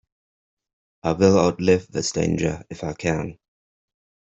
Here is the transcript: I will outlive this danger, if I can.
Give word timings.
I 1.03 1.11
will 1.11 1.37
outlive 1.37 1.85
this 1.91 2.11
danger, 2.11 2.63
if 2.71 2.83
I 2.83 2.93
can. 2.93 3.37